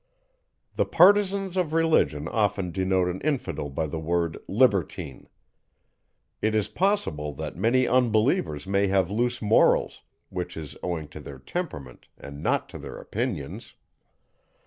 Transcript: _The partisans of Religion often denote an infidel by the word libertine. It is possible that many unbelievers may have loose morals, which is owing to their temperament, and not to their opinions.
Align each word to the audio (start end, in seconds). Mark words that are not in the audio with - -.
_The 0.77 0.85
partisans 0.87 1.55
of 1.57 1.73
Religion 1.73 2.27
often 2.27 2.71
denote 2.71 3.07
an 3.07 3.21
infidel 3.21 3.69
by 3.69 3.85
the 3.85 3.99
word 3.99 4.39
libertine. 4.47 5.29
It 6.41 6.55
is 6.55 6.67
possible 6.69 7.33
that 7.35 7.55
many 7.55 7.85
unbelievers 7.87 8.65
may 8.65 8.87
have 8.87 9.11
loose 9.11 9.43
morals, 9.43 10.01
which 10.29 10.57
is 10.57 10.75
owing 10.81 11.07
to 11.09 11.19
their 11.19 11.37
temperament, 11.37 12.07
and 12.17 12.41
not 12.41 12.67
to 12.69 12.79
their 12.79 12.97
opinions. 12.97 13.75